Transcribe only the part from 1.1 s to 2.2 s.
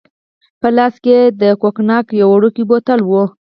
يې د کوګناک